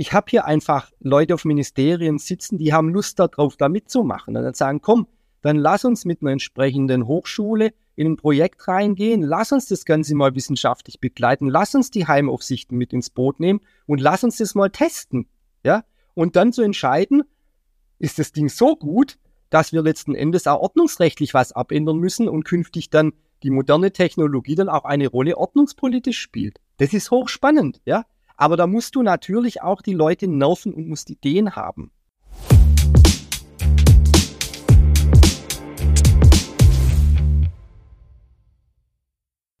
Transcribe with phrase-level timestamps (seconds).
[0.00, 4.34] ich habe hier einfach Leute auf Ministerien sitzen, die haben Lust darauf, da mitzumachen.
[4.34, 5.06] Und dann sagen, komm,
[5.42, 10.14] dann lass uns mit einer entsprechenden Hochschule in ein Projekt reingehen, lass uns das Ganze
[10.14, 14.54] mal wissenschaftlich begleiten, lass uns die Heimaufsichten mit ins Boot nehmen und lass uns das
[14.54, 15.28] mal testen.
[15.64, 15.84] Ja?
[16.14, 17.22] Und dann zu entscheiden,
[17.98, 19.18] ist das Ding so gut,
[19.50, 23.12] dass wir letzten Endes auch ordnungsrechtlich was abändern müssen und künftig dann
[23.42, 26.58] die moderne Technologie dann auch eine Rolle ordnungspolitisch spielt.
[26.78, 28.06] Das ist hochspannend, ja.
[28.40, 31.90] Aber da musst du natürlich auch die Leute nerven und musst Ideen haben.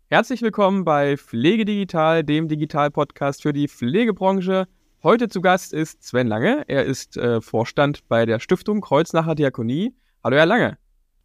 [0.06, 4.66] Herzlich willkommen bei Pflege Digital, dem Digital-Podcast für die Pflegebranche.
[5.02, 6.64] Heute zu Gast ist Sven Lange.
[6.66, 9.94] Er ist äh, Vorstand bei der Stiftung Kreuznacher Diakonie.
[10.24, 10.78] Hallo, Herr Lange.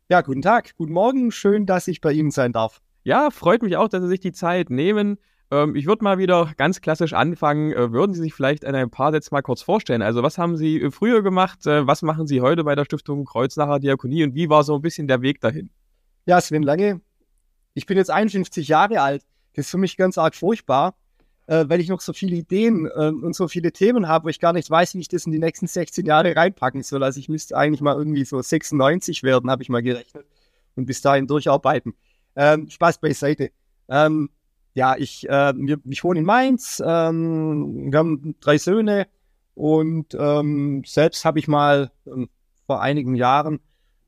[0.10, 1.32] Ja, guten Tag, guten Morgen.
[1.32, 2.82] Schön, dass ich bei Ihnen sein darf.
[3.06, 5.18] Ja, freut mich auch, dass Sie sich die Zeit nehmen.
[5.52, 7.72] Ähm, ich würde mal wieder ganz klassisch anfangen.
[7.72, 10.02] Äh, würden Sie sich vielleicht in ein paar Sätzen mal kurz vorstellen?
[10.02, 11.66] Also, was haben Sie äh, früher gemacht?
[11.68, 14.82] Äh, was machen Sie heute bei der Stiftung Kreuznacher Diakonie und wie war so ein
[14.82, 15.70] bisschen der Weg dahin?
[16.26, 17.02] Ja, Sven Lange,
[17.76, 19.24] ich bin jetzt 51 Jahre alt.
[19.54, 20.96] Das ist für mich ganz arg furchtbar,
[21.46, 24.40] äh, weil ich noch so viele Ideen äh, und so viele Themen habe, wo ich
[24.40, 27.04] gar nicht weiß, wie ich das in die nächsten 16 Jahre reinpacken soll.
[27.04, 30.26] Also ich müsste eigentlich mal irgendwie so 96 werden, habe ich mal gerechnet.
[30.76, 31.94] Und bis dahin durcharbeiten.
[32.36, 33.52] Ähm, Spaß beiseite.
[33.88, 34.30] Ähm,
[34.76, 39.08] ja, ich, äh, wir, ich wohne in Mainz, ähm, wir haben drei Söhne
[39.56, 42.30] und ähm, selbst habe ich mal ähm,
[42.68, 43.62] vor einigen Jahren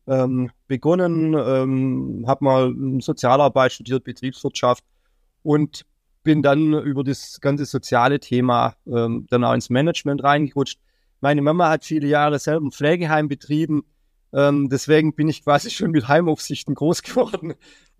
[0.07, 4.83] ähm, begonnen, ähm, habe mal Sozialarbeit studiert, Betriebswirtschaft
[5.41, 5.85] und
[6.23, 10.79] bin dann über das ganze soziale Thema ähm, dann auch ins Management reingerutscht.
[11.21, 13.85] Meine Mama hat viele Jahre selber ein Pflegeheim betrieben,
[14.33, 17.53] ähm, deswegen bin ich quasi schon mit Heimaufsichten groß geworden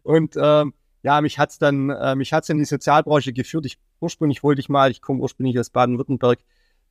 [0.03, 3.65] und ähm, ja, mich hat's dann, äh, mich hat's in die Sozialbranche geführt.
[3.65, 6.39] Ich ursprünglich wollte ich mal, ich komme ursprünglich aus Baden-Württemberg,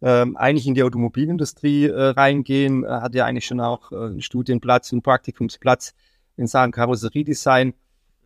[0.03, 4.21] ähm, eigentlich in die Automobilindustrie äh, reingehen, äh, hatte ja eigentlich schon auch äh, einen
[4.21, 5.95] Studienplatz, einen Praktikumsplatz
[6.37, 7.75] in Sachen Karosseriedesign,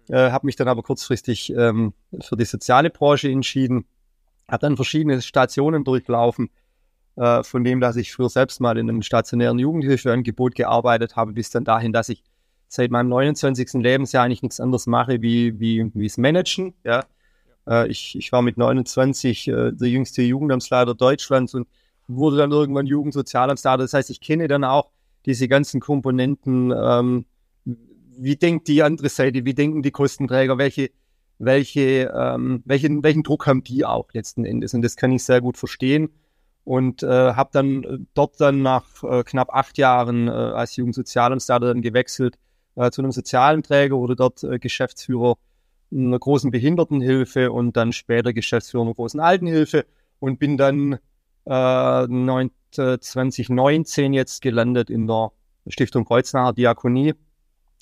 [0.09, 3.84] äh, habe mich dann aber kurzfristig ähm, für die soziale Branche entschieden,
[4.49, 6.50] habe dann verschiedene Stationen durchlaufen,
[7.16, 11.50] äh, von dem, dass ich früher selbst mal in einem stationären Jugendhilfeangebot gearbeitet habe, bis
[11.50, 12.25] dann dahin, dass ich
[12.70, 13.75] seit meinem 29.
[13.75, 16.72] Lebensjahr eigentlich nichts anderes mache, wie, wie, wie es Managen.
[16.84, 17.04] Ja.
[17.66, 21.66] Äh, ich, ich war mit 29 äh, der jüngste Jugendamtsleiter Deutschlands und
[22.06, 23.82] wurde dann irgendwann Jugendsozialamtsleiter.
[23.82, 24.91] Das heißt, ich kenne dann auch
[25.26, 26.72] diese ganzen Komponenten.
[26.72, 27.25] Ähm,
[27.64, 29.44] wie denkt die andere Seite?
[29.44, 30.56] Wie denken die Kostenträger?
[30.56, 30.91] Welche,
[31.38, 34.75] welche, ähm, welchen, welchen Druck haben die auch letzten Endes?
[34.75, 36.10] Und das kann ich sehr gut verstehen
[36.62, 41.82] und äh, habe dann dort dann nach äh, knapp acht Jahren äh, als Jugendsozialamtsleiter dann
[41.82, 42.38] gewechselt
[42.76, 45.36] äh, zu einem sozialen Träger, wurde dort äh, Geschäftsführer
[45.92, 49.86] einer großen Behindertenhilfe und dann später Geschäftsführer einer großen Altenhilfe
[50.20, 50.98] und bin dann
[51.47, 55.32] äh, 9, 2019 jetzt gelandet in der
[55.66, 57.14] Stiftung Kreuznacher Diakonie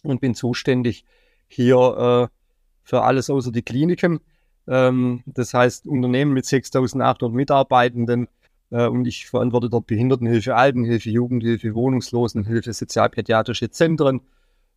[0.03, 1.05] und bin zuständig
[1.47, 2.35] hier äh,
[2.83, 4.21] für alles außer die Kliniken.
[4.67, 8.29] Ähm, das heißt Unternehmen mit 6.800 Mitarbeitenden
[8.71, 14.23] äh, und ich verantworte dort Behindertenhilfe, Altenhilfe, Jugendhilfe, Wohnungslosenhilfe, sozialpädiatrische Zentren,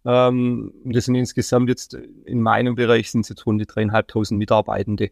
[0.06, 5.12] ähm, das sind insgesamt jetzt in meinem Bereich sind es jetzt rund die dreieinhalbtausend Mitarbeitende,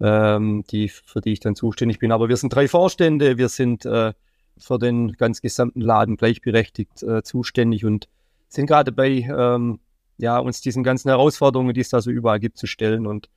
[0.00, 2.12] ähm, die, für die ich dann zuständig bin.
[2.12, 4.12] Aber wir sind drei Vorstände, wir sind äh,
[4.58, 8.08] für den ganz gesamten Laden gleichberechtigt äh, zuständig und
[8.48, 9.80] sind gerade dabei, ähm,
[10.18, 13.28] ja, uns diesen ganzen Herausforderungen, die es da so überall gibt, zu stellen und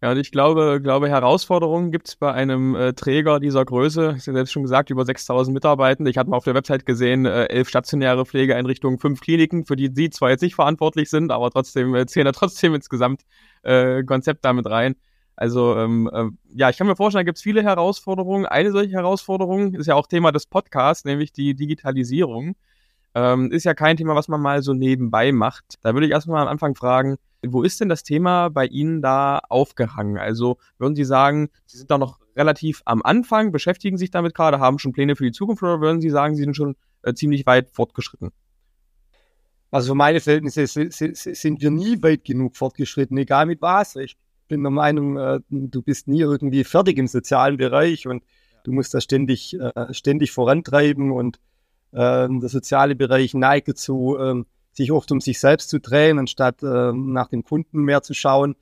[0.00, 4.14] ja, und ich glaube, glaube Herausforderungen gibt es bei einem äh, Träger dieser Größe.
[4.16, 6.10] Ich habe selbst schon gesagt, über 6000 Mitarbeitende.
[6.10, 9.90] Ich hatte mal auf der Website gesehen, äh, elf stationäre Pflegeeinrichtungen, fünf Kliniken, für die
[9.92, 14.42] Sie zwar jetzt nicht verantwortlich sind, aber trotzdem äh, zählen da trotzdem ins Gesamtkonzept äh,
[14.42, 14.94] damit rein.
[15.34, 18.46] Also ähm, äh, ja, ich kann mir vorstellen, da gibt es viele Herausforderungen.
[18.46, 22.56] Eine solche Herausforderung ist ja auch Thema des Podcasts, nämlich die Digitalisierung.
[23.18, 25.74] Ähm, ist ja kein Thema, was man mal so nebenbei macht.
[25.82, 29.40] Da würde ich erstmal am Anfang fragen, wo ist denn das Thema bei Ihnen da
[29.48, 30.18] aufgehangen?
[30.18, 34.60] Also würden Sie sagen, Sie sind da noch relativ am Anfang, beschäftigen sich damit gerade,
[34.60, 37.44] haben schon Pläne für die Zukunft oder würden Sie sagen, Sie sind schon äh, ziemlich
[37.44, 38.30] weit fortgeschritten?
[39.72, 43.96] Also für meine Verhältnisse sind wir nie weit genug fortgeschritten, egal mit was.
[43.96, 44.16] Ich
[44.46, 48.22] bin der Meinung, äh, du bist nie irgendwie fertig im sozialen Bereich und
[48.62, 51.40] du musst das ständig, äh, ständig vorantreiben und
[51.92, 56.62] äh, der soziale Bereich neigt dazu, ähm, sich oft um sich selbst zu drehen, anstatt
[56.62, 58.54] äh, nach dem Kunden mehr zu schauen.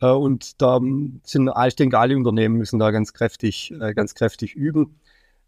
[0.00, 0.80] Äh, und da
[1.24, 5.00] sind, ich denke, alle Unternehmen müssen da ganz kräftig, äh, ganz kräftig üben.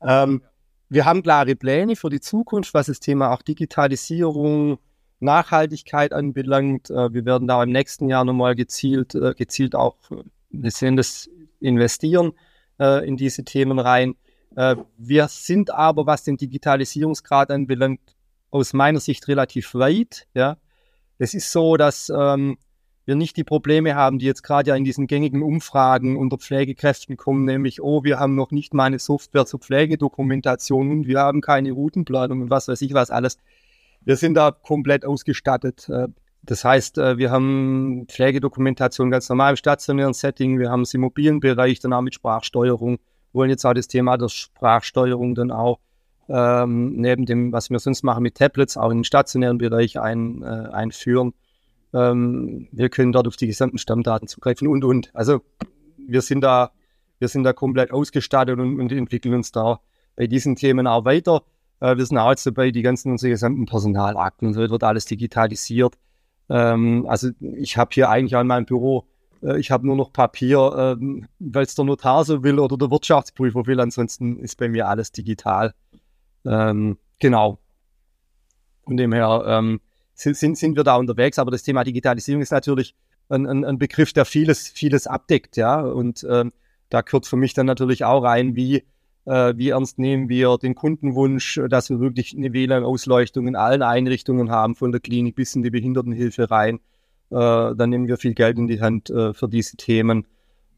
[0.03, 0.43] Ähm,
[0.89, 4.79] wir haben klare Pläne für die Zukunft, was das Thema auch Digitalisierung,
[5.19, 6.91] Nachhaltigkeit anbelangt.
[6.91, 9.97] Äh, wir werden da im nächsten Jahr nochmal gezielt, gezielt auch,
[10.51, 11.29] wir sehen das
[11.61, 12.33] investieren
[12.79, 14.15] in diese Themen rein.
[14.57, 18.01] Äh, wir sind aber, was den Digitalisierungsgrad anbelangt,
[18.51, 20.27] aus meiner Sicht relativ weit.
[20.35, 20.57] Ja.
[21.19, 22.59] Es ist so, dass ähm,
[23.05, 27.17] wir nicht die Probleme haben, die jetzt gerade ja in diesen gängigen Umfragen unter Pflegekräften
[27.17, 31.41] kommen, nämlich, oh, wir haben noch nicht mal eine Software zur Pflegedokumentation und wir haben
[31.41, 33.39] keine Routenplanung und was weiß ich was alles.
[34.05, 35.89] Wir sind da komplett ausgestattet.
[35.89, 36.09] Äh,
[36.43, 41.03] das heißt, äh, wir haben Pflegedokumentation ganz normal im stationären Setting, wir haben es im
[41.03, 42.99] mobilen Bereich dann auch mit Sprachsteuerung,
[43.37, 45.79] wollen jetzt auch das Thema der Sprachsteuerung dann auch
[46.29, 50.43] ähm, neben dem, was wir sonst machen mit Tablets, auch in den stationären Bereich ein,
[50.43, 51.35] äh, einführen.
[51.95, 55.11] Ähm, wir können dort auf die gesamten Stammdaten zugreifen und, und.
[55.15, 55.43] Also
[55.97, 56.73] wir sind da,
[57.19, 59.81] wir sind da komplett ausgestattet und, und entwickeln uns da
[60.17, 61.43] bei diesen Themen auch weiter.
[61.81, 65.05] Äh, wir sind auch jetzt dabei, die ganzen, unsere gesamten Personalakten und so wird alles
[65.05, 65.95] digitalisiert.
[66.49, 69.07] Ähm, also ich habe hier eigentlich an meinem Büro,
[69.43, 72.91] äh, ich habe nur noch Papier, äh, weil es der Notar so will oder der
[72.91, 73.81] Wirtschaftsprüfer will.
[73.81, 75.75] Ansonsten ist bei mir alles digital.
[76.45, 77.59] Ähm, genau.
[78.85, 79.81] Von dem her, ähm,
[80.15, 81.39] sind, sind wir da unterwegs.
[81.39, 82.95] Aber das Thema Digitalisierung ist natürlich
[83.29, 85.81] ein, ein, ein Begriff, der vieles, vieles abdeckt, ja.
[85.81, 86.53] Und ähm,
[86.89, 88.85] da gehört für mich dann natürlich auch rein, wie,
[89.25, 94.51] äh, wie ernst nehmen wir den Kundenwunsch, dass wir wirklich eine WLAN-Ausleuchtung in allen Einrichtungen
[94.51, 96.81] haben, von der Klinik bis in die Behindertenhilfe rein.
[97.31, 100.27] Äh, dann nehmen wir viel Geld in die Hand äh, für diese Themen.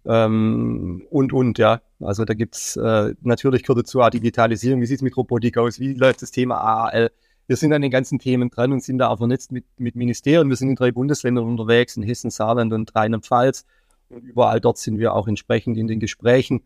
[0.04, 1.80] Ähm, und, und, ja.
[2.00, 4.80] Also da gibt's äh, natürlich gehört dazu auch Digitalisierung.
[4.80, 5.80] Wie sieht's mit Robotik aus?
[5.80, 7.10] Wie läuft das Thema AAL?
[7.48, 10.48] wir sind an den ganzen Themen dran und sind da auch vernetzt mit, mit Ministerien.
[10.50, 13.64] Wir sind in drei Bundesländern unterwegs, in Hessen, Saarland und Rheinland-Pfalz.
[14.10, 16.62] Und überall dort sind wir auch entsprechend in den Gesprächen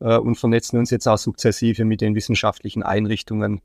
[0.00, 3.60] äh, und vernetzen uns jetzt auch sukzessive mit den wissenschaftlichen Einrichtungen,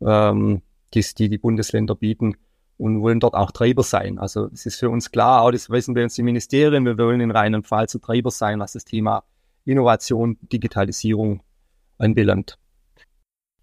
[0.00, 0.62] ähm,
[0.94, 2.36] die, die die Bundesländer bieten
[2.78, 4.18] und wollen dort auch Treiber sein.
[4.18, 7.20] Also es ist für uns klar, auch das wissen wir uns die Ministerien, wir wollen
[7.20, 9.24] in Rheinland-Pfalz Treiber sein, was das Thema
[9.64, 11.42] Innovation, Digitalisierung
[11.98, 12.58] anbelangt.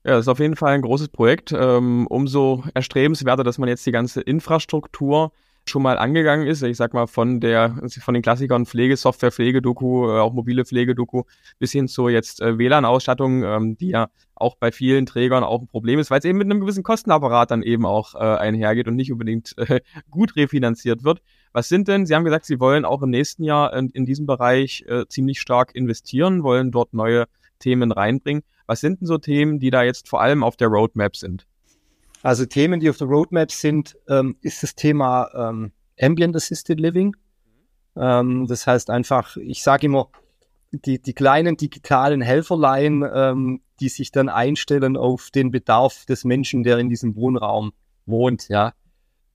[0.06, 1.54] Ja, das ist auf jeden Fall ein großes Projekt.
[1.58, 5.32] Ähm, umso erstrebenswerter, dass man jetzt die ganze Infrastruktur
[5.70, 6.62] schon mal angegangen ist.
[6.64, 11.24] Ich sag mal von der, von den Klassikern Pflegesoftware, Pflegedoku, äh, auch mobile Pflegedoku
[11.60, 15.68] bis hin zur jetzt äh, WLAN-Ausstattung, ähm, die ja auch bei vielen Trägern auch ein
[15.68, 18.96] Problem ist, weil es eben mit einem gewissen Kostenapparat dann eben auch äh, einhergeht und
[18.96, 19.56] nicht unbedingt
[20.10, 21.22] gut refinanziert wird.
[21.54, 24.26] Was sind denn, Sie haben gesagt, Sie wollen auch im nächsten Jahr in, in diesem
[24.26, 27.26] Bereich ziemlich stark investieren, wollen dort neue
[27.60, 28.44] Themen reinbringen.
[28.66, 31.46] Was sind denn so Themen, die da jetzt vor allem auf der Roadmap sind?
[32.24, 37.16] Also Themen, die auf der Roadmap sind, ähm, ist das Thema ähm, Ambient Assisted Living.
[37.98, 40.10] Ähm, das heißt einfach, ich sage immer,
[40.72, 46.64] die, die kleinen digitalen Helferlein, ähm, die sich dann einstellen auf den Bedarf des Menschen,
[46.64, 47.74] der in diesem Wohnraum
[48.06, 48.74] wohnt, ja.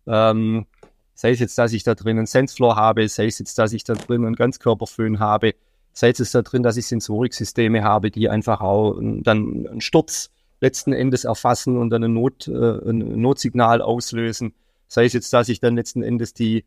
[0.06, 0.66] Ähm,
[1.12, 3.84] sei es jetzt, dass ich da drin einen Sensefloor habe, sei es jetzt, dass ich
[3.84, 5.54] da drin einen Ganzkörperföhn habe,
[5.92, 10.92] sei es da drin, dass ich Sensoriksysteme habe, die einfach auch dann einen Sturz letzten
[10.92, 14.54] Endes erfassen und dann ein, Not, äh, ein Notsignal auslösen.
[14.86, 16.64] Sei es jetzt, dass ich dann letzten Endes die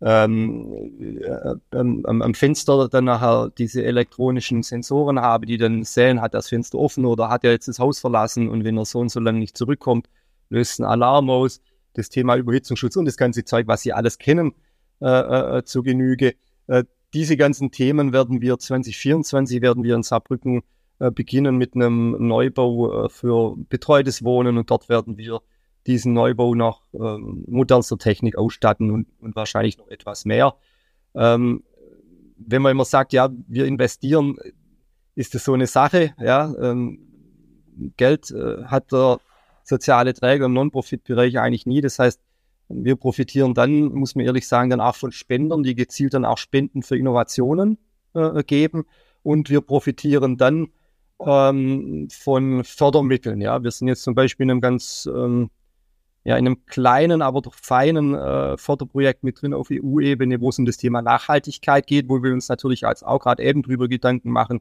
[0.00, 6.48] ähm, äh, am, Fenster dann nachher diese elektronischen Sensoren habe, die dann sehen, hat das
[6.48, 9.20] Fenster offen oder hat er jetzt das Haus verlassen und wenn er so und so
[9.20, 10.08] lange nicht zurückkommt,
[10.50, 11.60] löst ein Alarm aus.
[11.94, 14.52] Das Thema Überhitzungsschutz und das ganze Zeug, was Sie alles kennen,
[15.00, 16.34] äh, äh, zur Genüge.
[16.66, 20.62] Äh, diese ganzen Themen werden wir 2024 werden wir in Saarbrücken äh,
[20.98, 25.40] beginnen mit einem Neubau äh, für betreutes Wohnen und dort werden wir
[25.86, 30.54] diesen Neubau nach äh, modernster Technik ausstatten und, und, wahrscheinlich noch etwas mehr.
[31.14, 31.62] Ähm,
[32.36, 34.36] wenn man immer sagt, ja, wir investieren,
[35.14, 36.14] ist das so eine Sache.
[36.18, 36.98] Ja, ähm,
[37.96, 39.20] Geld äh, hat der
[39.62, 41.80] soziale Träger im Non-Profit-Bereich eigentlich nie.
[41.80, 42.20] Das heißt,
[42.68, 46.38] wir profitieren dann, muss man ehrlich sagen, dann auch von Spendern, die gezielt dann auch
[46.38, 47.78] Spenden für Innovationen
[48.14, 48.84] äh, geben.
[49.22, 50.68] Und wir profitieren dann
[51.20, 53.40] ähm, von Fördermitteln.
[53.40, 55.50] Ja, wir sind jetzt zum Beispiel in einem ganz, ähm,
[56.24, 60.58] ja, in einem kleinen, aber doch feinen äh, Förderprojekt mit drin auf EU-Ebene, wo es
[60.58, 64.30] um das Thema Nachhaltigkeit geht, wo wir uns natürlich als auch gerade eben drüber Gedanken
[64.30, 64.60] machen.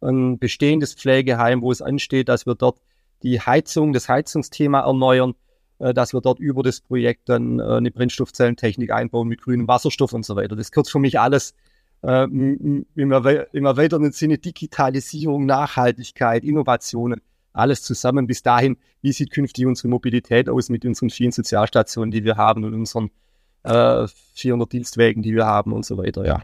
[0.00, 2.80] Ein bestehendes Pflegeheim, wo es ansteht, dass wir dort
[3.22, 5.34] die Heizung, das Heizungsthema erneuern
[5.82, 10.12] äh, dass wir dort über das Projekt dann äh, eine Brennstoffzellentechnik einbauen mit grünem Wasserstoff
[10.12, 10.54] und so weiter.
[10.54, 11.54] Das gehört für mich alles
[12.02, 17.20] äh, im, im, erweiterten Sinne Digitalisierung, Nachhaltigkeit, Innovationen,
[17.52, 18.26] alles zusammen.
[18.26, 22.64] Bis dahin, wie sieht künftig unsere Mobilität aus mit unseren vielen Sozialstationen, die wir haben
[22.64, 23.10] und unseren
[23.62, 26.42] äh, 400 Dienstwegen, die wir haben und so weiter, ja.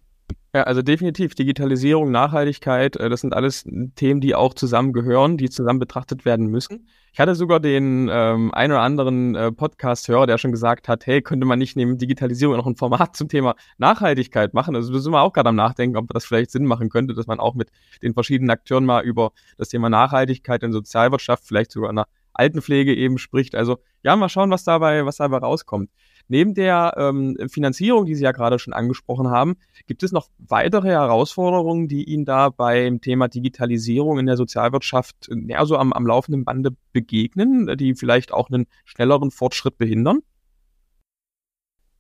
[0.55, 5.79] Ja, also definitiv Digitalisierung, Nachhaltigkeit, äh, das sind alles Themen, die auch zusammengehören, die zusammen
[5.79, 6.89] betrachtet werden müssen.
[7.13, 11.21] Ich hatte sogar den ähm, ein oder anderen äh, Podcast-Hörer, der schon gesagt hat, hey,
[11.21, 14.75] könnte man nicht neben Digitalisierung noch ein Format zum Thema Nachhaltigkeit machen?
[14.75, 17.27] Also da sind wir auch gerade am Nachdenken, ob das vielleicht Sinn machen könnte, dass
[17.27, 17.71] man auch mit
[18.03, 22.95] den verschiedenen Akteuren mal über das Thema Nachhaltigkeit in Sozialwirtschaft, vielleicht sogar in der Altenpflege
[22.95, 23.55] eben spricht.
[23.55, 25.91] Also ja, mal schauen, was dabei, was dabei rauskommt.
[26.29, 29.57] Neben der ähm, Finanzierung, die Sie ja gerade schon angesprochen haben,
[29.87, 35.65] gibt es noch weitere Herausforderungen, die Ihnen da beim Thema Digitalisierung in der Sozialwirtschaft ja,
[35.65, 40.21] so am, am laufenden Bande begegnen, die vielleicht auch einen schnelleren Fortschritt behindern?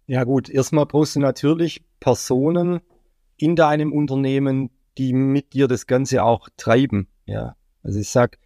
[0.07, 2.81] Ja gut, erstmal brauchst du natürlich Personen
[3.37, 7.09] in deinem Unternehmen, die mit dir das Ganze auch treiben.
[7.25, 8.39] Ja, also ich sag,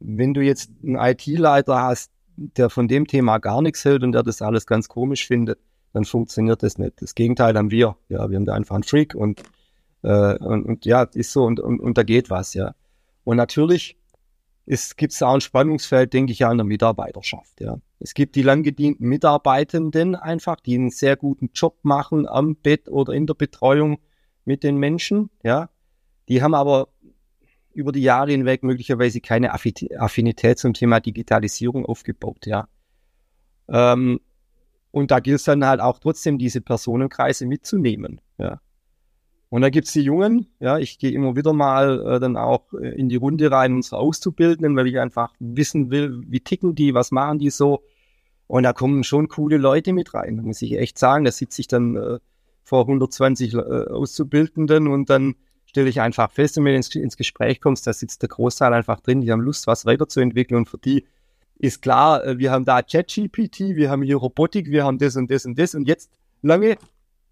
[0.00, 4.22] wenn du jetzt einen IT-Leiter hast, der von dem Thema gar nichts hält und der
[4.22, 5.58] das alles ganz komisch findet,
[5.92, 7.02] dann funktioniert das nicht.
[7.02, 7.96] Das Gegenteil haben wir.
[8.08, 9.42] Ja, wir haben da einfach einen Freak und,
[10.02, 12.74] äh, und, und ja, ist so und, und, und da geht was, ja.
[13.24, 13.96] Und natürlich
[14.96, 17.78] gibt es auch ein Spannungsfeld, denke ich, ja, in der Mitarbeiterschaft, ja.
[18.00, 23.12] Es gibt die langgedienten Mitarbeitenden einfach, die einen sehr guten Job machen am Bett oder
[23.12, 23.98] in der Betreuung
[24.44, 25.70] mit den Menschen, ja.
[26.28, 26.88] Die haben aber
[27.78, 32.68] über die Jahre hinweg möglicherweise keine Affinität zum Thema Digitalisierung aufgebaut, ja.
[33.68, 34.20] Ähm,
[34.90, 38.60] und da gilt es dann halt auch trotzdem, diese Personenkreise mitzunehmen, ja.
[39.50, 42.88] Und da gibt's die Jungen, ja, ich gehe immer wieder mal äh, dann auch äh,
[42.98, 47.12] in die Runde rein, unsere Auszubildenden, weil ich einfach wissen will, wie ticken die, was
[47.12, 47.82] machen die so.
[48.46, 51.24] Und da kommen schon coole Leute mit rein, muss ich echt sagen.
[51.24, 52.18] Da sitze ich dann äh,
[52.62, 55.34] vor 120 äh, Auszubildenden und dann
[55.78, 58.98] stelle ich einfach fest, wenn du ins, ins Gespräch kommst, da sitzt der Großteil einfach
[58.98, 61.06] drin, die haben Lust, was weiterzuentwickeln und für die
[61.56, 65.30] ist klar, äh, wir haben da ChatGPT, wir haben hier Robotik, wir haben das und
[65.30, 66.10] das und das und jetzt
[66.42, 66.78] lange,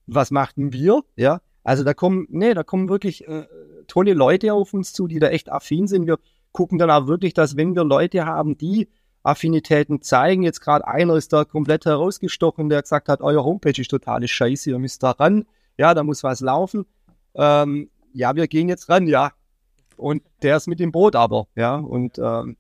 [0.07, 1.03] was machten wir?
[1.17, 3.47] Ja, also da kommen, nee, da kommen wirklich äh,
[3.89, 6.07] tolle Leute auf uns zu, die da echt affin sind.
[6.07, 6.21] Wir
[6.53, 8.89] gucken dann auch wirklich, dass wenn wir Leute haben, die
[9.25, 13.91] Affinitäten zeigen, jetzt gerade einer ist da komplett herausgestochen, der gesagt hat, euer Homepage ist
[13.91, 16.87] totale Scheiße, ihr müsst da ran, ja, da muss was laufen.
[17.35, 19.33] Ähm, ja, wir gehen jetzt ran, ja.
[19.97, 21.77] Und der ist mit dem Boot aber, ja.
[21.77, 22.57] Und ähm,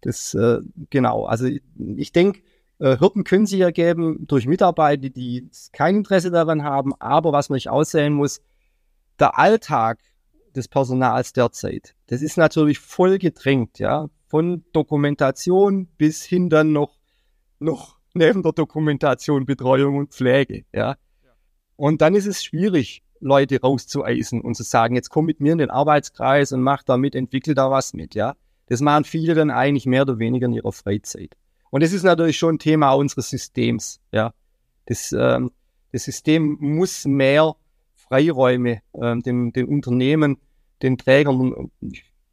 [0.00, 0.58] das, äh,
[0.90, 1.62] genau, also ich,
[1.96, 2.40] ich denke,
[2.78, 7.56] äh, Hürden können sich ergeben durch Mitarbeiter, die kein Interesse daran haben, aber was man
[7.56, 8.42] nicht aussehen muss,
[9.18, 10.00] der Alltag
[10.54, 16.98] des Personals derzeit, das ist natürlich voll gedrängt, ja, von Dokumentation bis hin dann noch,
[17.58, 20.96] noch neben der Dokumentation Betreuung und Pflege, ja.
[21.76, 25.58] Und dann ist es schwierig, Leute rauszueisen und zu sagen, jetzt komm mit mir in
[25.58, 28.34] den Arbeitskreis und mach da mit, entwickel da was mit, ja.
[28.68, 31.36] Das machen viele dann eigentlich mehr oder weniger in ihrer Freizeit.
[31.70, 34.32] Und das ist natürlich schon ein Thema unseres Systems, ja.
[34.86, 35.50] Das, ähm,
[35.92, 37.56] das System muss mehr
[37.94, 40.38] Freiräume ähm, den, den Unternehmen,
[40.82, 41.70] den Trägern,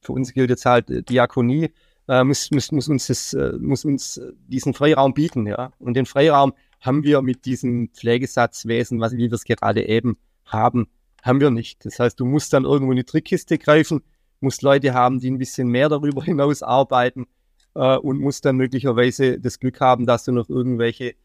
[0.02, 1.72] für uns gilt jetzt halt Diakonie,
[2.08, 5.72] äh, muss, muss, muss uns das, äh, muss uns diesen Freiraum bieten, ja.
[5.80, 10.88] Und den Freiraum haben wir mit diesem Pflegesatzwesen, was, wie wir es gerade eben haben,
[11.22, 11.86] haben wir nicht.
[11.86, 14.02] Das heißt, du musst dann irgendwo in die Trickkiste greifen,
[14.40, 17.28] musst Leute haben, die ein bisschen mehr darüber hinaus arbeiten
[17.76, 21.16] äh, und musst dann möglicherweise das Glück haben, dass du noch irgendwelche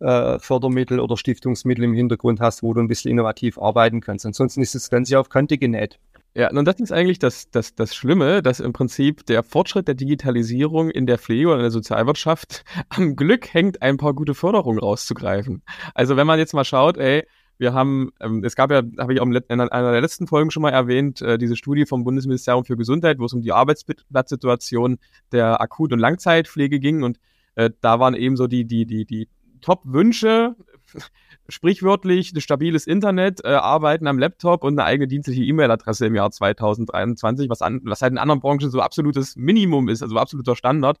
[0.00, 4.24] äh, Fördermittel oder Stiftungsmittel im Hintergrund hast, wo du ein bisschen innovativ arbeiten kannst.
[4.24, 5.98] Ansonsten ist das Ganze auf Kante genäht.
[6.34, 9.96] Ja, und das ist eigentlich das, das, das Schlimme, dass im Prinzip der Fortschritt der
[9.96, 14.78] Digitalisierung in der Pflege oder in der Sozialwirtschaft am Glück hängt, ein paar gute Förderungen
[14.78, 15.62] rauszugreifen.
[15.94, 17.26] Also wenn man jetzt mal schaut, ey,
[17.60, 20.62] wir haben, ähm, es gab ja, habe ich auch in einer der letzten Folgen schon
[20.62, 24.98] mal erwähnt, äh, diese Studie vom Bundesministerium für Gesundheit, wo es um die Arbeitsplatzsituation
[25.30, 27.02] der Akut- und Langzeitpflege ging.
[27.02, 27.20] Und
[27.56, 29.28] äh, da waren eben so die, die, die, die
[29.60, 30.56] Top-Wünsche,
[31.50, 36.30] sprichwörtlich ein stabiles Internet, äh, Arbeiten am Laptop und eine eigene dienstliche E-Mail-Adresse im Jahr
[36.30, 40.98] 2023, was, an, was halt in anderen Branchen so absolutes Minimum ist, also absoluter Standard.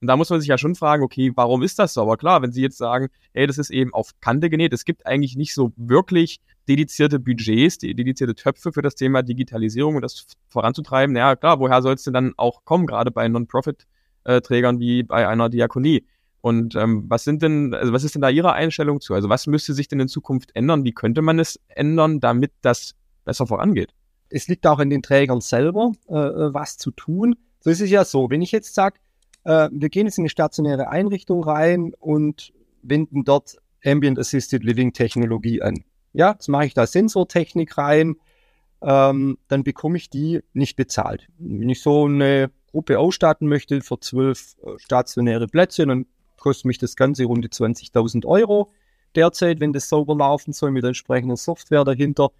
[0.00, 2.00] Und da muss man sich ja schon fragen, okay, warum ist das so?
[2.00, 5.06] Aber klar, wenn Sie jetzt sagen, hey, das ist eben auf Kante genäht, es gibt
[5.06, 11.14] eigentlich nicht so wirklich dedizierte Budgets, dedizierte Töpfe für das Thema Digitalisierung und das voranzutreiben.
[11.16, 15.50] Ja, klar, woher soll es denn dann auch kommen, gerade bei Non-Profit-Trägern wie bei einer
[15.50, 16.06] Diakonie?
[16.40, 19.12] Und ähm, was sind denn, also was ist denn da Ihre Einstellung zu?
[19.12, 20.84] Also was müsste sich denn in Zukunft ändern?
[20.84, 22.94] Wie könnte man es ändern, damit das
[23.26, 23.92] besser vorangeht?
[24.30, 27.36] Es liegt auch an den Trägern selber, äh, äh was zu tun.
[27.60, 28.98] So ist es ja so, wenn ich jetzt sage,
[29.44, 34.92] äh, wir gehen jetzt in eine stationäre Einrichtung rein und wenden dort Ambient Assisted Living
[34.92, 35.84] Technologie an.
[36.12, 38.16] Ja, jetzt mache ich da Sensortechnik rein,
[38.82, 41.28] ähm, dann bekomme ich die nicht bezahlt.
[41.38, 46.06] Wenn ich so eine Gruppe ausstatten möchte für zwölf äh, stationäre Plätze, dann
[46.38, 48.72] kostet mich das Ganze rund 20.000 Euro
[49.14, 52.30] derzeit, wenn das sauber laufen soll mit entsprechender Software dahinter.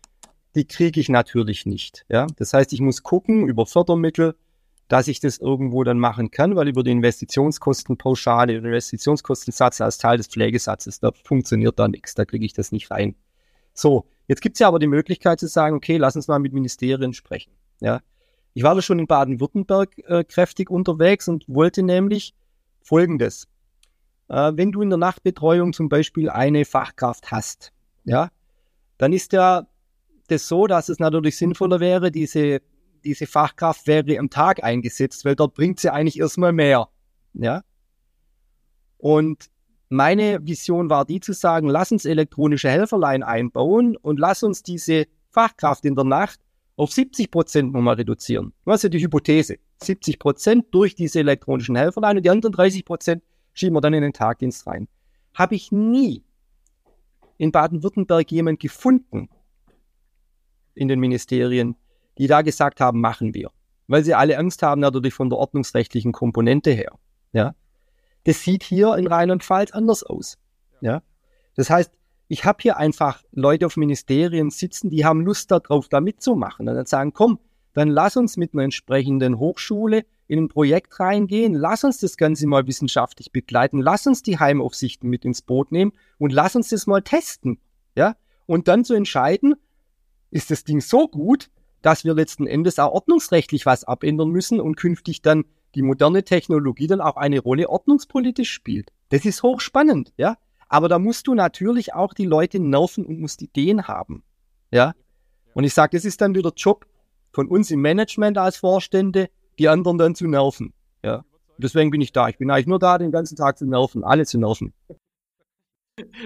[0.57, 2.05] die kriege ich natürlich nicht.
[2.09, 2.27] Ja?
[2.37, 4.35] Das heißt, ich muss gucken über Fördermittel,
[4.91, 10.17] dass ich das irgendwo dann machen kann, weil über die Investitionskostenpauschale, den Investitionskostensatz als Teil
[10.17, 13.15] des Pflegesatzes, da funktioniert da nichts, da kriege ich das nicht rein.
[13.73, 16.53] So, jetzt gibt es ja aber die Möglichkeit zu sagen, okay, lass uns mal mit
[16.53, 17.53] Ministerien sprechen.
[17.79, 18.01] Ja?
[18.53, 22.35] Ich war da schon in Baden-Württemberg äh, kräftig unterwegs und wollte nämlich
[22.83, 23.47] Folgendes.
[24.27, 28.31] Äh, wenn du in der Nachtbetreuung zum Beispiel eine Fachkraft hast, ja,
[28.99, 29.69] dann ist ja
[30.27, 32.61] das so, dass es natürlich sinnvoller wäre, diese
[33.05, 36.89] diese Fachkraft wäre am Tag eingesetzt, weil dort bringt sie eigentlich erstmal mehr.
[37.35, 37.63] Ja.
[38.99, 39.51] Und
[39.89, 45.07] meine Vision war die zu sagen, lass uns elektronische Helferlein einbauen und lass uns diese
[45.31, 46.41] Fachkraft in der Nacht
[46.77, 48.53] auf 70 Prozent nochmal reduzieren.
[48.65, 49.59] Was ist die Hypothese?
[49.83, 54.03] 70 Prozent durch diese elektronischen Helferlein und die anderen 30 Prozent schieben wir dann in
[54.03, 54.89] den Tagdienst rein.
[55.35, 56.25] Habe ich nie
[57.37, 59.29] in Baden-Württemberg jemand gefunden
[60.75, 61.77] in den Ministerien,
[62.21, 63.51] die da gesagt haben, machen wir.
[63.89, 66.93] Weil sie alle Angst haben, natürlich von der ordnungsrechtlichen Komponente her.
[67.33, 67.55] Ja.
[68.25, 70.37] Das sieht hier in Rheinland-Pfalz anders aus.
[70.83, 71.03] Ja.
[71.57, 71.91] Das heißt,
[72.29, 76.69] ich habe hier einfach Leute auf Ministerien sitzen, die haben Lust darauf, da mitzumachen.
[76.69, 77.39] Und dann sagen, komm,
[77.73, 82.47] dann lass uns mit einer entsprechenden Hochschule in ein Projekt reingehen, lass uns das Ganze
[82.47, 86.87] mal wissenschaftlich begleiten, lass uns die Heimaufsichten mit ins Boot nehmen und lass uns das
[86.87, 87.59] mal testen.
[87.97, 88.15] Ja?
[88.45, 89.55] Und dann zu entscheiden,
[90.31, 91.51] ist das Ding so gut,
[91.83, 95.45] dass wir letzten Endes auch ordnungsrechtlich was abändern müssen und künftig dann
[95.75, 98.91] die moderne Technologie dann auch eine Rolle ordnungspolitisch spielt.
[99.11, 100.37] Das ist hochspannend, ja.
[100.69, 104.23] Aber da musst du natürlich auch die Leute nerven und musst Ideen haben,
[104.71, 104.95] ja.
[105.55, 106.87] Und ich sage, das ist dann wieder Job
[107.33, 110.73] von uns im Management als Vorstände, die anderen dann zu nerven,
[111.05, 111.25] ja.
[111.59, 112.29] Deswegen bin ich da.
[112.29, 114.73] Ich bin eigentlich nur da, den ganzen Tag zu nerven, alle zu nerven.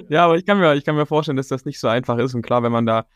[0.09, 2.35] Ja, aber ich kann mir, ich kann mir vorstellen, dass das nicht so einfach ist.
[2.35, 3.07] Und klar, wenn man da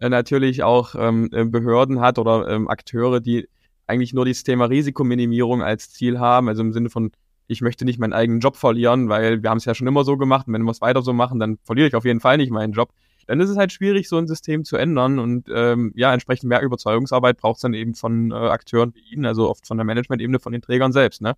[0.00, 3.48] äh, natürlich auch ähm, äh, Behörden hat oder ähm, Akteure, die
[3.86, 7.10] eigentlich nur dieses Thema Risikominimierung als Ziel haben, also im Sinne von,
[7.46, 10.16] ich möchte nicht meinen eigenen Job verlieren, weil wir haben es ja schon immer so
[10.16, 12.50] gemacht und wenn wir es weiter so machen, dann verliere ich auf jeden Fall nicht
[12.50, 12.90] meinen Job.
[13.26, 16.62] Dann ist es halt schwierig, so ein System zu ändern und ähm, ja, entsprechend mehr
[16.62, 20.40] Überzeugungsarbeit braucht es dann eben von äh, Akteuren wie Ihnen, also oft von der Management-Ebene,
[20.40, 21.34] von den Trägern selbst, ne?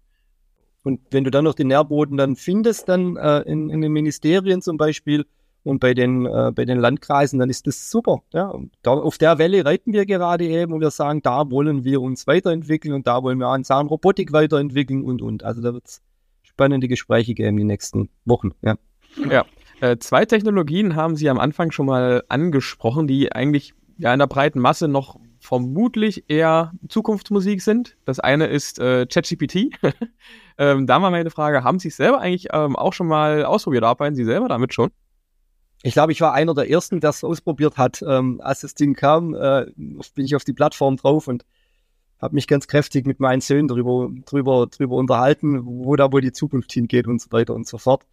[0.82, 4.62] Und wenn du dann noch den Nährboden dann findest, dann äh, in, in den Ministerien
[4.62, 5.26] zum Beispiel,
[5.66, 8.22] und bei den, äh, bei den Landkreisen, dann ist das super.
[8.32, 8.54] Ja.
[8.82, 12.26] Da, auf der Welle reiten wir gerade eben und wir sagen, da wollen wir uns
[12.28, 15.42] weiterentwickeln und da wollen wir an Robotik weiterentwickeln und und.
[15.42, 16.02] Also da wird es
[16.44, 18.52] spannende Gespräche geben die nächsten Wochen.
[18.62, 18.76] Ja.
[19.28, 19.44] ja.
[19.80, 24.28] Äh, zwei Technologien haben Sie am Anfang schon mal angesprochen, die eigentlich ja in der
[24.28, 27.96] breiten Masse noch vermutlich eher Zukunftsmusik sind.
[28.04, 29.70] Das eine ist äh, ChatGPT.
[30.58, 33.82] ähm, da mal meine Frage, haben Sie es selber eigentlich ähm, auch schon mal ausprobiert?
[33.82, 34.90] Arbeiten Sie selber damit schon?
[35.82, 38.02] Ich glaube, ich war einer der ersten, der es ausprobiert hat.
[38.06, 41.44] Ähm, als das Ding kam, äh, bin ich auf die Plattform drauf und
[42.20, 46.32] habe mich ganz kräftig mit meinen Söhnen drüber, drüber, drüber unterhalten, wo da wohl die
[46.32, 48.06] Zukunft hingeht und so weiter und so fort.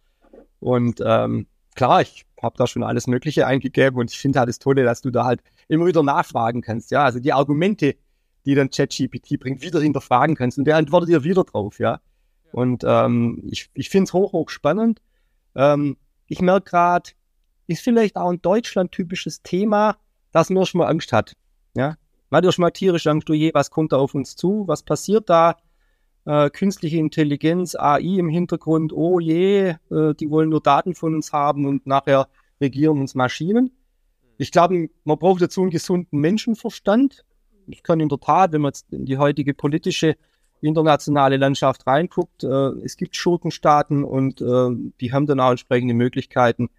[0.60, 4.58] Und ähm, klar, ich habe da schon alles Mögliche eingegeben und ich finde halt das
[4.58, 6.90] Tolle, dass du da halt immer wieder nachfragen kannst.
[6.90, 7.96] Ja, also die Argumente,
[8.44, 11.78] die dann ChatGPT bringt, wieder hinterfragen kannst und der antwortet dir wieder drauf.
[11.78, 12.00] Ja,
[12.52, 15.00] und ähm, ich, ich finde es hoch, hoch spannend.
[15.54, 15.96] Ähm,
[16.28, 17.10] ich merke gerade,
[17.66, 19.96] ist vielleicht auch ein Deutschland typisches Thema,
[20.32, 21.34] dass man schon mal Angst hat.
[21.74, 21.96] Ja,
[22.30, 24.64] man hat schon mal tierisch Angst, oh je, was kommt da auf uns zu?
[24.66, 25.56] Was passiert da?
[26.26, 31.32] Äh, künstliche Intelligenz, AI im Hintergrund, oh je, äh, die wollen nur Daten von uns
[31.32, 32.28] haben und nachher
[32.60, 33.70] regieren uns Maschinen.
[34.38, 37.24] Ich glaube, man braucht dazu einen gesunden Menschenverstand.
[37.66, 40.16] Ich kann in der Tat, wenn man jetzt in die heutige politische
[40.60, 46.70] internationale Landschaft reinguckt, äh, es gibt Schurkenstaaten und äh, die haben dann auch entsprechende Möglichkeiten,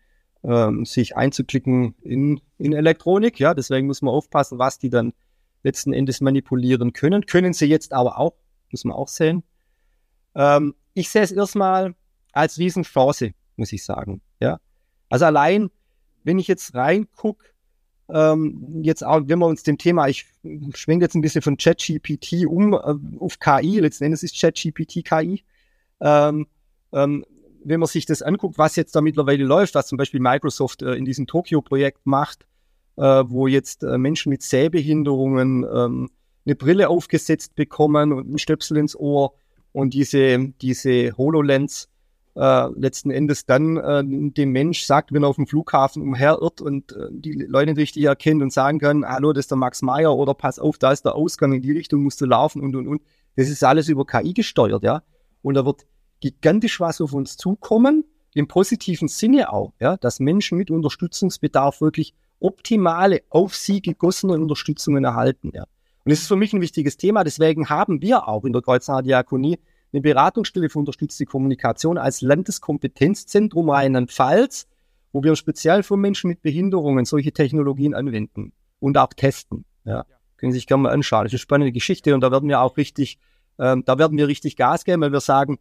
[0.45, 3.39] ähm, sich einzuklicken in, in Elektronik.
[3.39, 5.13] Ja, deswegen muss man aufpassen, was die dann
[5.63, 7.25] letzten Endes manipulieren können.
[7.25, 8.35] Können sie jetzt aber auch,
[8.71, 9.43] muss man auch sehen.
[10.35, 11.95] Ähm, ich sehe es erstmal
[12.31, 14.21] als Riesenchance, muss ich sagen.
[14.39, 14.59] Ja,
[15.09, 15.69] also allein,
[16.23, 17.43] wenn ich jetzt reingucke,
[18.09, 20.27] ähm, jetzt auch, wenn wir uns dem Thema, ich
[20.75, 25.43] schwenke jetzt ein bisschen von ChatGPT um äh, auf KI, letzten Endes ist ChatGPT KI.
[26.01, 26.47] Ähm,
[26.93, 27.25] ähm,
[27.65, 30.93] wenn man sich das anguckt, was jetzt da mittlerweile läuft, was zum Beispiel Microsoft äh,
[30.93, 32.45] in diesem Tokio-Projekt macht,
[32.97, 36.09] äh, wo jetzt äh, Menschen mit Sehbehinderungen ähm,
[36.45, 39.33] eine Brille aufgesetzt bekommen und ein Stöpsel ins Ohr
[39.71, 41.89] und diese, diese HoloLens
[42.35, 46.91] äh, letzten Endes dann äh, dem Mensch sagt, wenn er auf dem Flughafen umherirrt und
[46.91, 50.15] äh, die Leute nicht richtig erkennt und sagen kann, hallo, das ist der Max Meyer
[50.15, 52.87] oder pass auf, da ist der Ausgang, in die Richtung musst du laufen und und
[52.87, 53.01] und.
[53.35, 55.01] Das ist alles über KI gesteuert, ja.
[55.41, 55.85] Und da wird
[56.19, 62.13] gigantisch was auf uns zukommen, im positiven Sinne auch, ja, dass Menschen mit Unterstützungsbedarf wirklich
[62.39, 65.51] optimale, auf sie gegossene Unterstützungen erhalten.
[65.53, 65.63] Ja.
[65.63, 67.23] Und das ist für mich ein wichtiges Thema.
[67.23, 69.57] Deswegen haben wir auch in der Kreuznacher Diakonie
[69.91, 74.67] eine Beratungsstelle für unterstützte Kommunikation als Landeskompetenzzentrum Rheinland-Pfalz,
[75.13, 79.65] wo wir speziell für Menschen mit Behinderungen solche Technologien anwenden und auch testen.
[79.85, 80.05] Ja.
[80.37, 81.23] Können Sie sich gerne mal anschauen.
[81.23, 83.17] Das ist eine spannende Geschichte und da werden wir auch richtig,
[83.57, 85.57] ähm, da werden wir richtig Gas geben, weil wir sagen,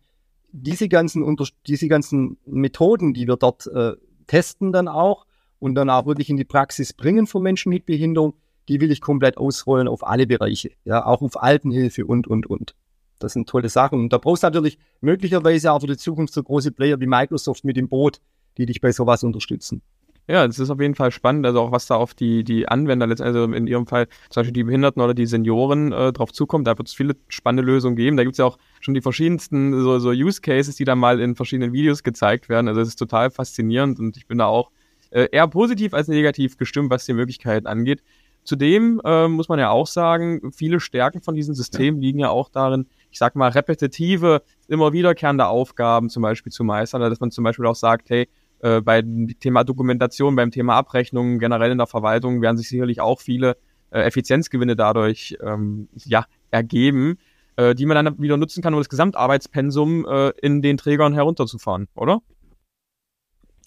[0.57, 1.37] diese ganzen,
[1.67, 3.95] diese ganzen Methoden, die wir dort äh,
[4.29, 5.27] testen dann auch
[5.59, 8.35] und dann auch wirklich in die Praxis bringen für Menschen mit Behinderung,
[8.69, 12.77] die will ich komplett ausrollen auf alle Bereiche, ja, auch auf Altenhilfe und, und, und.
[13.19, 13.99] Das sind tolle Sachen.
[13.99, 17.65] Und da brauchst du natürlich möglicherweise auch für die Zukunft so große Player wie Microsoft
[17.65, 18.21] mit dem Boot,
[18.57, 19.83] die dich bei sowas unterstützen.
[20.27, 23.07] Ja, das ist auf jeden Fall spannend, also auch was da auf die, die Anwender,
[23.23, 26.67] also in ihrem Fall zum Beispiel die Behinderten oder die Senioren äh, drauf zukommt.
[26.67, 28.17] Da wird es viele spannende Lösungen geben.
[28.17, 31.21] Da gibt es ja auch schon die verschiedensten so, so Use Cases, die da mal
[31.21, 32.69] in verschiedenen Videos gezeigt werden.
[32.69, 34.71] Also es ist total faszinierend und ich bin da auch
[35.11, 38.03] äh, eher positiv als negativ gestimmt, was die Möglichkeiten angeht.
[38.45, 42.49] Zudem äh, muss man ja auch sagen, viele Stärken von diesem System liegen ja auch
[42.49, 47.45] darin, ich sag mal, repetitive, immer wiederkehrende Aufgaben zum Beispiel zu meistern, dass man zum
[47.45, 48.29] Beispiel auch sagt, hey,
[48.65, 53.21] äh, beim Thema Dokumentation, beim Thema Abrechnung, generell in der Verwaltung werden sich sicherlich auch
[53.21, 53.59] viele
[53.91, 57.19] äh, Effizienzgewinne dadurch ähm, ja, ergeben,
[57.57, 61.89] äh, die man dann wieder nutzen kann, um das Gesamtarbeitspensum äh, in den Trägern herunterzufahren,
[61.95, 62.23] oder?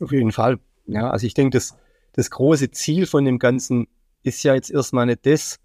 [0.01, 0.57] Auf jeden Fall.
[0.87, 1.77] Ja, also ich denke, das,
[2.13, 3.87] das große Ziel von dem Ganzen
[4.23, 5.59] ist ja jetzt erstmal nicht das,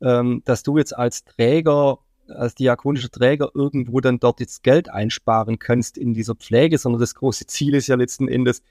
[0.00, 5.58] ähm, dass du jetzt als Träger, als diakonischer Träger irgendwo dann dort jetzt Geld einsparen
[5.58, 8.62] kannst in dieser Pflege, sondern das große Ziel ist ja letzten Endes,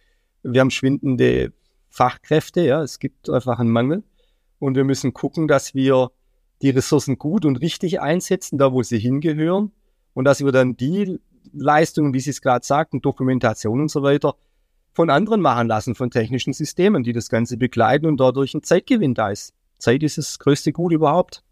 [0.43, 1.53] wir haben schwindende
[1.89, 4.03] Fachkräfte, ja, es gibt einfach einen Mangel
[4.59, 6.11] und wir müssen gucken, dass wir
[6.61, 9.71] die Ressourcen gut und richtig einsetzen, da wo sie hingehören
[10.13, 11.19] und dass wir dann die
[11.51, 14.35] Leistungen, wie Sie es gerade sagten, Dokumentation und so weiter,
[14.93, 19.13] von anderen machen lassen, von technischen Systemen, die das Ganze begleiten und dadurch ein Zeitgewinn
[19.13, 19.53] da ist.
[19.77, 21.43] Zeit ist das größte Gut überhaupt.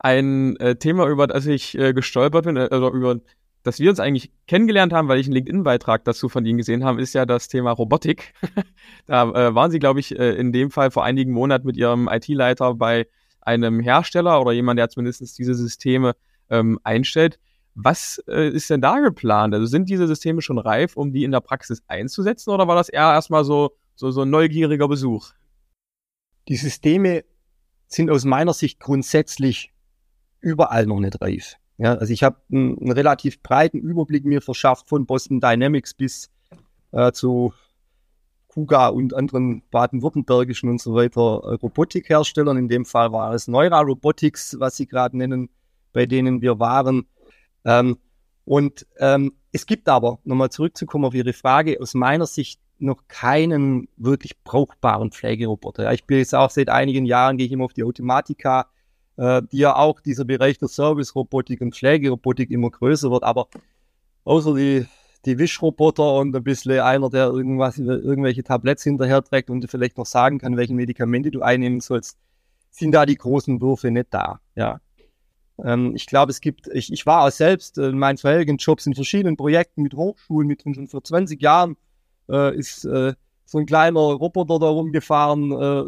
[0.00, 3.20] Ein äh, Thema, über das ich äh, gestolpert bin, äh, also über
[3.62, 7.02] das wir uns eigentlich kennengelernt haben, weil ich einen LinkedIn-Beitrag dazu von Ihnen gesehen habe,
[7.02, 8.32] ist ja das Thema Robotik.
[9.06, 12.08] da äh, waren Sie, glaube ich, äh, in dem Fall vor einigen Monaten mit Ihrem
[12.08, 13.06] IT-Leiter bei
[13.42, 16.14] einem Hersteller oder jemand, der zumindest diese Systeme
[16.48, 17.38] ähm, einstellt.
[17.74, 19.54] Was äh, ist denn da geplant?
[19.54, 22.88] Also sind diese Systeme schon reif, um die in der Praxis einzusetzen oder war das
[22.88, 25.30] eher erstmal so, so, so ein neugieriger Besuch?
[26.48, 27.24] Die Systeme
[27.86, 29.72] sind aus meiner Sicht grundsätzlich
[30.40, 31.56] überall noch nicht reif.
[31.78, 36.30] Ja, also ich habe einen, einen, relativ breiten Überblick mir verschafft von Boston Dynamics bis
[36.92, 37.54] äh, zu
[38.48, 42.58] Kuga und anderen baden-württembergischen und so weiter äh, Robotikherstellern.
[42.58, 45.48] In dem Fall war es Neura Robotics, was sie gerade nennen,
[45.92, 47.06] bei denen wir waren.
[47.64, 47.96] Ähm,
[48.44, 53.88] und ähm, es gibt aber, nochmal zurückzukommen auf Ihre Frage, aus meiner Sicht noch keinen
[53.96, 55.84] wirklich brauchbaren Pflegeroboter.
[55.84, 58.66] Ja, ich bin jetzt auch seit einigen Jahren, gehe ich immer auf die Automatika,
[59.20, 63.48] äh, die ja auch dieser Bereich der Service-Robotik und Pflegerobotik immer größer wird, aber
[64.24, 64.86] außer die,
[65.26, 70.06] die Wischroboter und ein bisschen einer, der irgendwas, irgendwelche Tabletts hinterher trägt und vielleicht noch
[70.06, 72.16] sagen kann, welche Medikamente du einnehmen sollst,
[72.70, 74.40] sind da die großen Würfe nicht da.
[74.54, 74.80] Ja.
[75.62, 78.94] Ähm, ich glaube, es gibt, ich, ich war auch selbst in meinen vorherigen Jobs in
[78.94, 81.76] verschiedenen Projekten mit Hochschulen, mit schon vor 20 Jahren
[82.30, 83.12] äh, ist äh,
[83.50, 85.80] so ein kleiner Roboter da rumgefahren äh,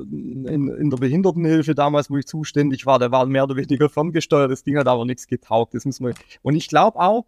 [0.53, 2.99] in, in der Behindertenhilfe damals, wo ich zuständig war.
[2.99, 4.51] Der war mehr oder weniger ferngesteuert.
[4.51, 5.73] Das Ding hat aber nichts getaugt.
[5.73, 6.13] Das muss man.
[6.43, 7.25] Und ich glaube auch,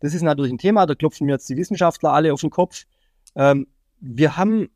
[0.00, 2.84] das ist natürlich ein Thema, da klopfen mir jetzt die Wissenschaftler alle auf den Kopf.
[3.34, 3.68] Ähm,
[4.00, 4.68] wir haben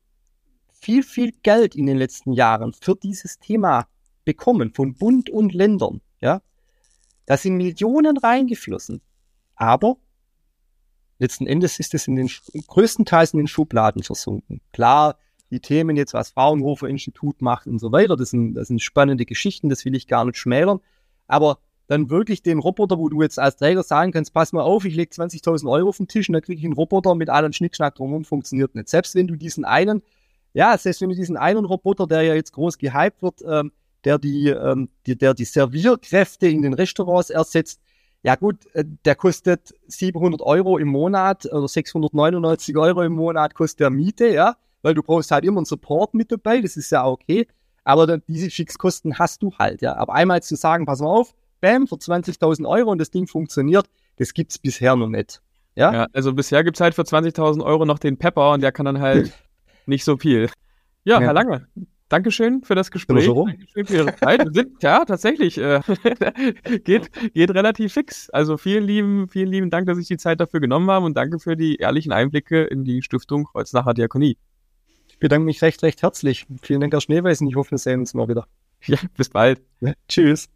[0.72, 3.86] viel, viel Geld in den letzten Jahren für dieses Thema
[4.24, 6.00] bekommen von Bund und Ländern.
[6.22, 6.40] Ja,
[7.26, 9.02] da sind Millionen reingeflossen.
[9.54, 9.98] Aber
[11.18, 12.30] letzten Endes ist es in den
[12.66, 14.60] größtenteils in den Schubladen versunken.
[14.72, 15.16] Klar,
[15.50, 19.24] die Themen jetzt, was Fraunhofer Institut macht und so weiter, das sind, das sind spannende
[19.24, 20.80] Geschichten, das will ich gar nicht schmälern.
[21.26, 24.84] Aber dann wirklich den Roboter, wo du jetzt als Träger sagen kannst, pass mal auf,
[24.84, 27.52] ich lege 20.000 Euro auf den Tisch und dann kriege ich einen Roboter mit allen
[27.52, 28.88] Schnickschnack drumherum, funktioniert nicht.
[28.88, 30.02] Selbst wenn du diesen einen,
[30.54, 33.72] ja, selbst wenn du diesen einen Roboter, der ja jetzt groß gehypt wird, ähm,
[34.04, 37.80] der die, ähm, die, der die Servierkräfte in den Restaurants ersetzt.
[38.24, 43.80] Ja gut, äh, der kostet 700 Euro im Monat oder 699 Euro im Monat kostet
[43.80, 47.06] der Miete, ja, weil du brauchst halt immer einen Support mit dabei, das ist ja
[47.06, 47.46] okay.
[47.84, 49.94] Aber dann, diese Fixkosten hast du halt, ja.
[49.96, 53.90] Aber einmal zu sagen, pass mal auf, bam, für 20.000 Euro und das Ding funktioniert,
[54.16, 55.42] das gibt's bisher noch nicht.
[55.74, 58.86] Ja, ja also bisher gibt's halt für 20.000 Euro noch den Pepper und der kann
[58.86, 59.32] dann halt
[59.86, 60.48] nicht so viel.
[61.04, 61.68] Ja, ja, Herr Lange,
[62.08, 63.26] Dankeschön für das Gespräch.
[63.26, 64.44] Dankeschön für Ihre Zeit.
[64.44, 65.80] Wir sind, ja, tatsächlich, äh,
[66.84, 68.28] geht, geht relativ fix.
[68.30, 71.38] Also vielen lieben, vielen lieben Dank, dass Sie die Zeit dafür genommen haben und danke
[71.38, 74.36] für die ehrlichen Einblicke in die Stiftung Kreuznacher Diakonie.
[75.08, 76.46] Ich bedanke mich recht, recht herzlich.
[76.62, 77.46] Vielen Dank, Herr Schneeweisen.
[77.48, 78.46] Ich hoffe, wir sehen uns mal wieder.
[78.84, 79.62] Ja, bis bald.
[79.80, 80.48] Ja, tschüss.